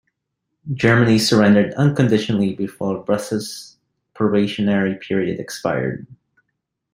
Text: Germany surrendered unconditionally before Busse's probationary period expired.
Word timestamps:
Germany 0.73 1.19
surrendered 1.19 1.75
unconditionally 1.75 2.55
before 2.55 3.05
Busse's 3.05 3.77
probationary 4.15 4.95
period 4.95 5.39
expired. 5.39 6.07